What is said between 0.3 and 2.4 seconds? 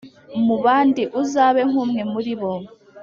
mu bandi, uzabe nk’umwe muri